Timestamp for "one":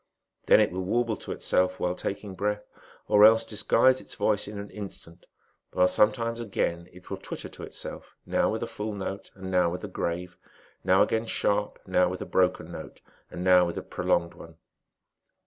14.33-14.55